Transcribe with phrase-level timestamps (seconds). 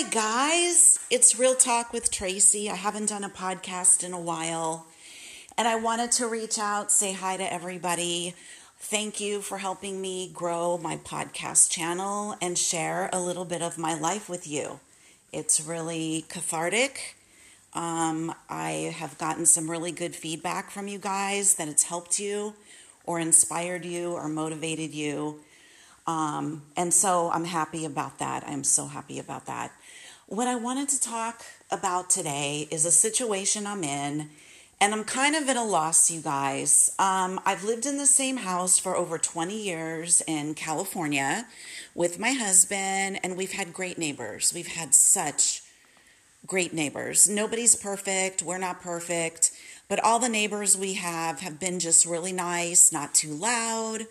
[0.00, 1.00] Hi, guys.
[1.10, 2.70] It's Real Talk with Tracy.
[2.70, 4.86] I haven't done a podcast in a while,
[5.56, 8.34] and I wanted to reach out, say hi to everybody.
[8.78, 13.76] Thank you for helping me grow my podcast channel and share a little bit of
[13.76, 14.78] my life with you.
[15.32, 17.16] It's really cathartic.
[17.74, 22.54] Um, I have gotten some really good feedback from you guys that it's helped you
[23.04, 25.40] or inspired you or motivated you.
[26.06, 28.44] Um, and so I'm happy about that.
[28.46, 29.72] I'm so happy about that.
[30.28, 34.28] What I wanted to talk about today is a situation I'm in,
[34.78, 36.92] and I'm kind of at a loss, you guys.
[36.98, 41.46] Um, I've lived in the same house for over 20 years in California
[41.94, 44.52] with my husband, and we've had great neighbors.
[44.52, 45.62] We've had such
[46.46, 47.26] great neighbors.
[47.26, 48.42] Nobody's perfect.
[48.42, 49.50] We're not perfect.
[49.88, 54.06] But all the neighbors we have have been just really nice, not too loud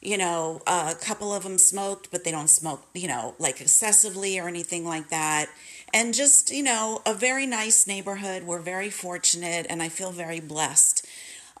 [0.00, 4.38] you know, a couple of them smoked, but they don't smoke, you know, like excessively
[4.38, 5.50] or anything like that.
[5.92, 8.44] And just, you know, a very nice neighborhood.
[8.44, 11.06] We're very fortunate and I feel very blessed.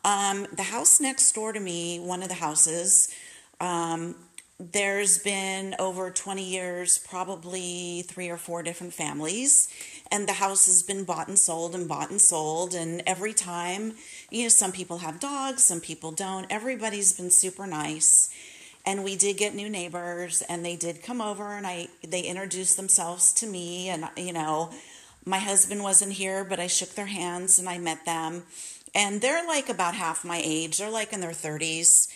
[0.04, 3.14] Um, the house next door to me, one of the houses,
[3.60, 4.14] um,
[4.58, 9.68] there's been over 20 years, probably three or four different families,
[10.10, 12.74] and the house has been bought and sold and bought and sold.
[12.74, 13.94] And every time,
[14.30, 16.46] you know, some people have dogs, some people don't.
[16.50, 18.28] Everybody's been super nice.
[18.84, 22.78] And we did get new neighbors, and they did come over, and I they introduced
[22.78, 24.70] themselves to me, and you know,
[25.26, 28.44] my husband wasn't here, but I shook their hands and I met them,
[28.94, 30.78] and they're like about half my age.
[30.78, 32.08] They're like in their 30s,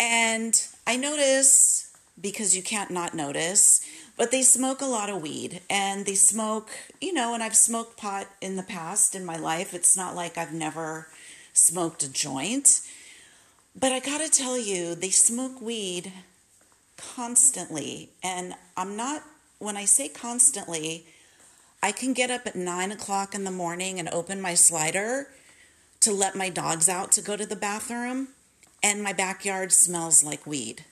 [0.00, 3.80] and I notice because you can't not notice,
[4.20, 6.68] but they smoke a lot of weed and they smoke,
[7.00, 9.72] you know, and I've smoked pot in the past in my life.
[9.72, 11.08] It's not like I've never
[11.54, 12.82] smoked a joint.
[13.74, 16.12] But I gotta tell you, they smoke weed
[16.98, 18.10] constantly.
[18.22, 19.22] And I'm not,
[19.58, 21.06] when I say constantly,
[21.82, 25.28] I can get up at nine o'clock in the morning and open my slider
[26.00, 28.28] to let my dogs out to go to the bathroom,
[28.82, 30.84] and my backyard smells like weed.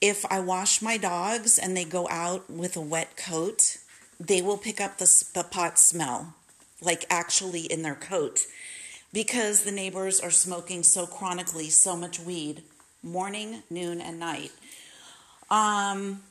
[0.00, 3.78] If I wash my dogs and they go out with a wet coat,
[4.20, 6.34] they will pick up the, the pot smell,
[6.80, 8.46] like actually in their coat,
[9.12, 12.62] because the neighbors are smoking so chronically so much weed,
[13.02, 14.52] morning, noon, and night.
[15.50, 16.22] Um,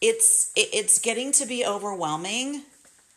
[0.00, 2.62] it's it, it's getting to be overwhelming,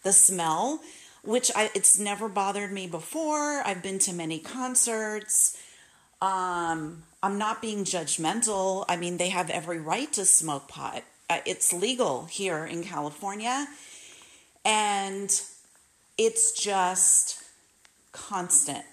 [0.03, 0.81] the smell,
[1.23, 3.61] which I it's never bothered me before.
[3.66, 5.57] I've been to many concerts.
[6.21, 8.85] Um, I'm not being judgmental.
[8.88, 11.03] I mean, they have every right to smoke pot.
[11.30, 13.68] Uh, it's legal here in California.
[14.63, 15.30] And
[16.18, 17.44] it's just
[18.12, 18.85] constant.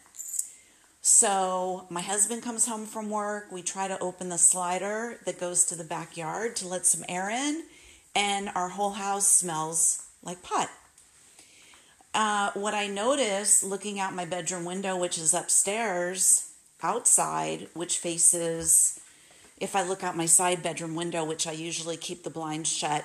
[1.02, 3.52] So, my husband comes home from work.
[3.52, 7.30] We try to open the slider that goes to the backyard to let some air
[7.30, 7.62] in,
[8.16, 10.68] and our whole house smells like pot.
[12.12, 16.50] Uh, what I notice looking out my bedroom window, which is upstairs,
[16.82, 19.00] outside, which faces,
[19.58, 23.04] if I look out my side bedroom window, which I usually keep the blinds shut,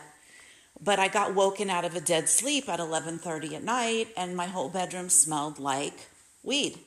[0.83, 4.47] but I got woken out of a dead sleep at 11:30 at night and my
[4.47, 6.09] whole bedroom smelled like
[6.43, 6.79] weed.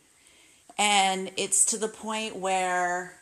[0.76, 3.20] And it's to the point where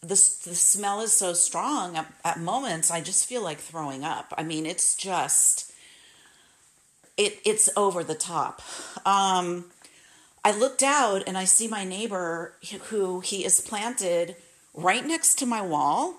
[0.00, 4.32] the, the smell is so strong at, at moments I just feel like throwing up.
[4.36, 5.72] I mean, it's just
[7.16, 8.62] it it's over the top.
[9.04, 9.66] Um,
[10.44, 12.54] I looked out and I see my neighbor
[12.88, 14.36] who he is planted
[14.74, 16.14] right next to my wall,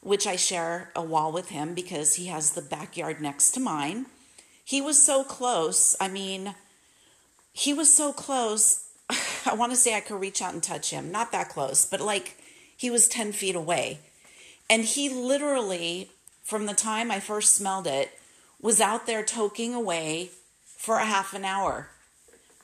[0.00, 4.06] which I share a wall with him because he has the backyard next to mine.
[4.64, 5.96] He was so close.
[6.00, 6.54] I mean,
[7.52, 8.88] he was so close.
[9.46, 11.10] I want to say I could reach out and touch him.
[11.10, 12.36] Not that close, but like
[12.76, 14.00] he was 10 feet away.
[14.68, 16.10] And he literally,
[16.42, 18.10] from the time I first smelled it,
[18.60, 20.30] was out there toking away
[20.64, 21.88] for a half an hour.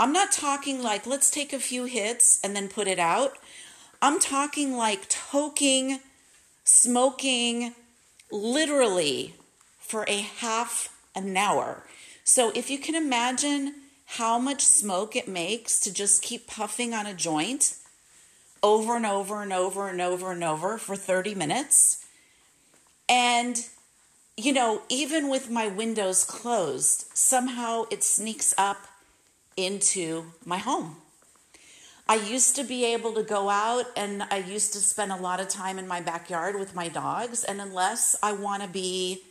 [0.01, 3.37] I'm not talking like, let's take a few hits and then put it out.
[4.01, 5.99] I'm talking like toking,
[6.65, 7.75] smoking,
[8.33, 9.35] literally
[9.79, 11.83] for a half an hour.
[12.25, 13.75] So if you can imagine
[14.07, 17.75] how much smoke it makes to just keep puffing on a joint
[18.63, 22.07] over and over and over and over and over for 30 minutes.
[23.07, 23.67] And,
[24.35, 28.87] you know, even with my windows closed, somehow it sneaks up
[29.67, 30.97] into my home.
[32.11, 35.39] I used to be able to go out and I used to spend a lot
[35.39, 37.45] of time in my backyard with my dogs.
[37.45, 39.23] And unless I want to be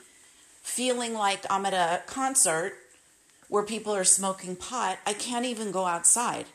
[0.62, 2.76] feeling like I'm at a concert
[3.50, 6.46] where people are smoking pot, I can't even go outside.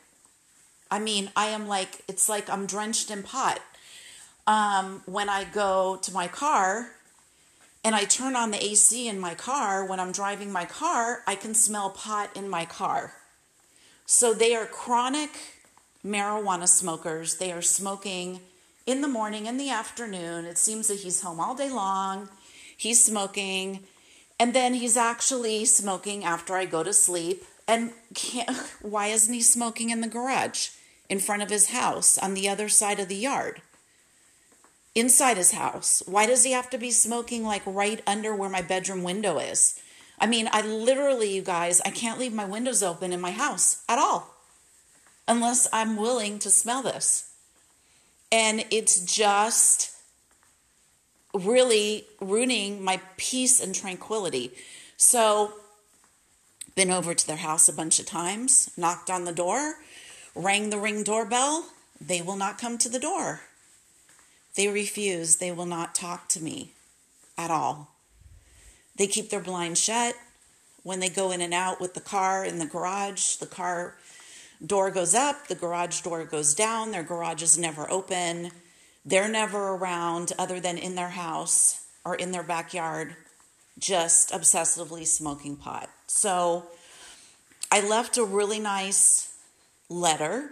[0.89, 3.59] I mean, I am like, it's like I'm drenched in pot.
[4.47, 6.89] Um, when I go to my car
[7.83, 11.35] and I turn on the AC in my car, when I'm driving my car, I
[11.35, 13.13] can smell pot in my car.
[14.05, 15.31] So they are chronic
[16.05, 17.35] marijuana smokers.
[17.35, 18.39] They are smoking
[18.85, 20.45] in the morning, in the afternoon.
[20.45, 22.29] It seems that he's home all day long.
[22.77, 23.81] He's smoking.
[24.39, 27.43] And then he's actually smoking after I go to sleep.
[27.67, 27.93] And
[28.81, 30.69] why isn't he smoking in the garage
[31.09, 33.61] in front of his house on the other side of the yard?
[34.95, 36.01] inside his house.
[36.05, 39.79] Why does he have to be smoking like right under where my bedroom window is?
[40.19, 43.83] I mean, I literally, you guys, I can't leave my windows open in my house
[43.89, 44.35] at all
[45.27, 47.31] unless I'm willing to smell this.
[48.31, 49.91] And it's just
[51.33, 54.51] really ruining my peace and tranquility.
[54.97, 55.53] So,
[56.75, 59.75] been over to their house a bunch of times, knocked on the door,
[60.33, 61.65] rang the ring doorbell.
[61.99, 63.41] They will not come to the door.
[64.55, 65.37] They refuse.
[65.37, 66.71] They will not talk to me
[67.37, 67.94] at all.
[68.95, 70.15] They keep their blinds shut.
[70.83, 73.95] When they go in and out with the car in the garage, the car
[74.65, 78.51] door goes up, the garage door goes down, their garage is never open.
[79.03, 83.15] They're never around other than in their house or in their backyard,
[83.77, 85.89] just obsessively smoking pot.
[86.07, 86.65] So
[87.71, 89.35] I left a really nice
[89.89, 90.51] letter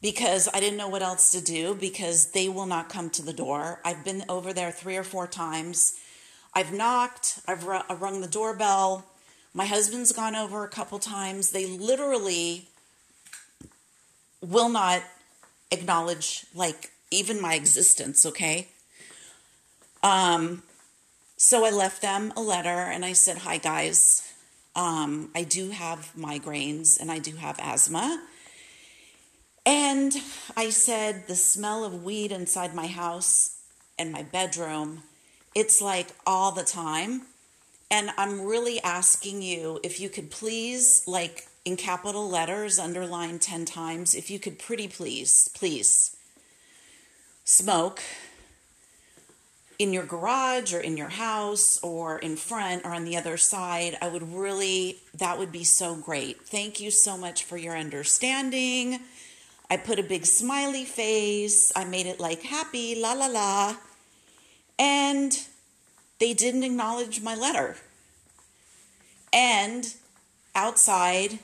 [0.00, 3.32] because I didn't know what else to do because they will not come to the
[3.32, 3.80] door.
[3.84, 5.98] I've been over there three or four times.
[6.54, 9.04] I've knocked, I've rung the doorbell.
[9.54, 11.50] My husband's gone over a couple times.
[11.50, 12.68] They literally
[14.40, 15.02] will not
[15.70, 18.68] acknowledge like even my existence, okay?
[20.02, 20.62] Um
[21.36, 24.22] so I left them a letter and I said, "Hi guys.
[24.74, 28.22] Um I do have migraines and I do have asthma."
[29.68, 30.14] And
[30.56, 33.58] I said, the smell of weed inside my house
[33.98, 35.02] and my bedroom,
[35.54, 37.22] it's like all the time.
[37.90, 43.64] And I'm really asking you if you could please, like in capital letters, underline 10
[43.64, 46.16] times, if you could pretty please, please
[47.44, 48.02] smoke
[49.78, 53.96] in your garage or in your house or in front or on the other side.
[54.02, 56.42] I would really, that would be so great.
[56.42, 59.00] Thank you so much for your understanding.
[59.70, 61.70] I put a big smiley face.
[61.76, 63.76] I made it like happy, la la la.
[64.78, 65.38] And
[66.18, 67.76] they didn't acknowledge my letter.
[69.32, 69.94] And
[70.54, 71.38] outside,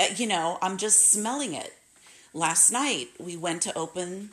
[0.00, 1.72] uh, you know, I'm just smelling it.
[2.32, 4.30] Last night, we went to open,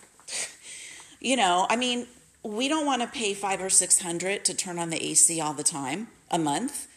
[1.20, 2.08] you know, I mean,
[2.44, 5.54] we don't want to pay five or six hundred to turn on the AC all
[5.54, 6.88] the time a month.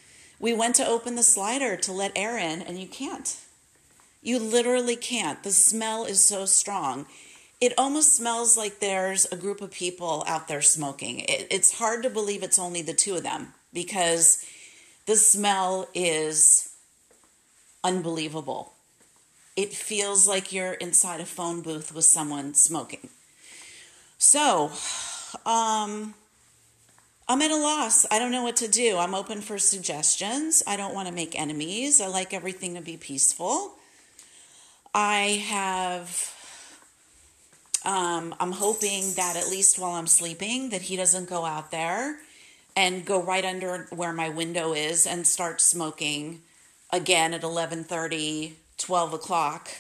[0.41, 3.37] We went to open the slider to let air in, and you can't.
[4.23, 5.43] You literally can't.
[5.43, 7.07] The smell is so strong.
[7.67, 11.19] It almost smells like there's a group of people out there smoking.
[11.19, 14.45] It, it's hard to believe it's only the two of them because
[15.07, 16.73] the smell is
[17.83, 18.75] unbelievable.
[19.57, 23.09] It feels like you're inside a phone booth with someone smoking.
[24.17, 24.71] So,
[25.45, 26.15] um,
[27.29, 28.07] I'm at a loss.
[28.13, 28.97] I don't know what to do.
[28.97, 30.63] I'm open for suggestions.
[30.69, 32.01] I don't want to make enemies.
[32.01, 33.73] I like everything to be peaceful.
[34.95, 36.36] I have
[37.87, 42.19] um, I'm hoping that at least while I'm sleeping that he doesn't go out there
[42.75, 46.43] and go right under where my window is and start smoking
[46.93, 49.71] again at 11:30, 12 o'clock,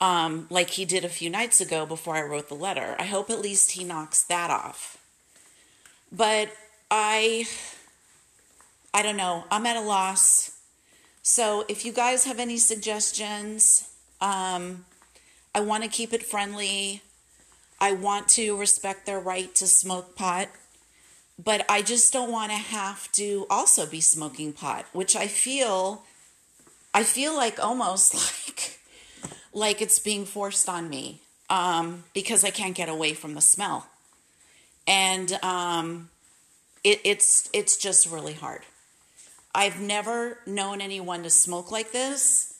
[0.00, 2.96] um, like he did a few nights ago before I wrote the letter.
[2.98, 4.98] I hope at least he knocks that off.
[6.10, 6.50] But
[6.90, 7.46] I,
[8.92, 9.44] I don't know.
[9.52, 10.58] I'm at a loss.
[11.22, 13.88] So if you guys have any suggestions,
[14.20, 14.84] um,
[15.54, 17.02] I want to keep it friendly.
[17.80, 20.48] I want to respect their right to smoke pot,
[21.42, 26.02] but I just don't want to have to also be smoking pot, which I feel
[26.92, 28.14] I feel like almost
[28.48, 28.78] like
[29.52, 33.86] like it's being forced on me um, because I can't get away from the smell,
[34.86, 36.10] and um,
[36.84, 38.62] it, it's it's just really hard.
[39.54, 42.50] I've never known anyone to smoke like this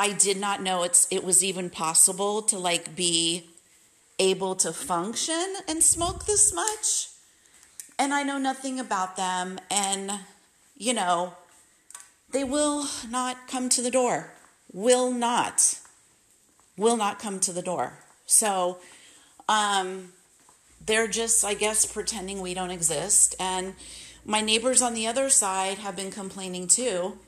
[0.00, 3.49] I did not know it's it was even possible to like be
[4.20, 7.08] able to function and smoke this much.
[7.98, 10.12] And I know nothing about them and
[10.76, 11.34] you know,
[12.32, 14.32] they will not come to the door.
[14.72, 15.78] Will not.
[16.76, 17.98] Will not come to the door.
[18.26, 18.78] So
[19.48, 20.12] um
[20.84, 23.74] they're just I guess pretending we don't exist and
[24.24, 27.18] my neighbors on the other side have been complaining too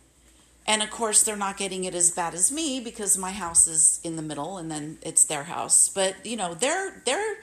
[0.67, 4.01] and of course, they're not getting it as bad as me because my house is
[4.05, 5.89] in the middle and then it's their house.
[5.89, 7.37] But, you know, they're they're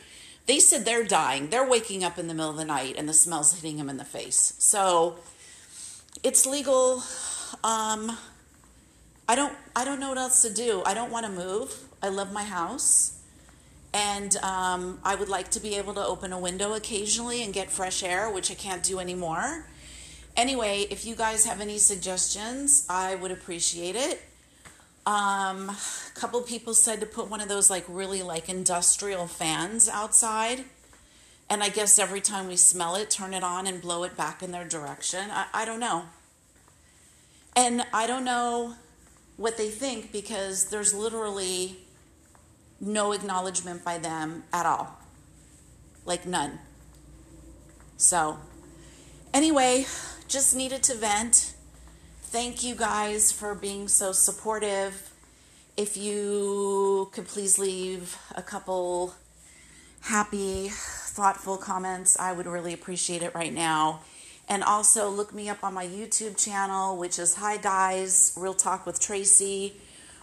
[0.45, 1.49] they said they're dying.
[1.49, 3.97] They're waking up in the middle of the night and the smell's hitting them in
[3.97, 4.53] the face.
[4.59, 5.17] So
[6.23, 7.03] it's legal.
[7.63, 8.17] Um,
[9.27, 10.81] I don't I don't know what else to do.
[10.85, 11.77] I don't want to move.
[12.01, 13.17] I love my house.
[13.93, 17.71] And um, I would like to be able to open a window occasionally and get
[17.71, 19.65] fresh air, which I can't do anymore.
[20.39, 24.21] Anyway, if you guys have any suggestions, I would appreciate it.
[25.05, 29.89] Um, a couple people said to put one of those like really like industrial fans
[29.89, 30.63] outside.
[31.49, 34.41] And I guess every time we smell it, turn it on and blow it back
[34.41, 35.29] in their direction.
[35.29, 36.05] I, I don't know.
[37.53, 38.75] And I don't know
[39.35, 41.79] what they think because there's literally
[42.79, 44.99] no acknowledgement by them at all.
[46.05, 46.59] Like none.
[47.97, 48.37] So,
[49.33, 49.85] anyway,
[50.29, 51.55] just needed to vent.
[52.21, 55.11] Thank you guys for being so supportive.
[55.75, 59.15] If you could please leave a couple
[60.01, 64.01] happy, thoughtful comments, I would really appreciate it right now.
[64.47, 68.85] And also look me up on my YouTube channel, which is Hi Guys, Real Talk
[68.85, 69.73] with Tracy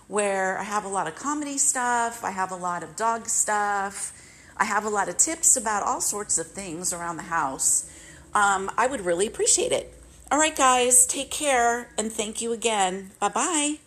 [0.09, 4.13] where I have a lot of comedy stuff, I have a lot of dog stuff,
[4.57, 7.91] I have a lot of tips about all sorts of things around the house.
[8.35, 9.96] Um, I would really appreciate it.
[10.31, 13.13] All right, guys, take care and thank you again.
[13.21, 13.79] Bye bye.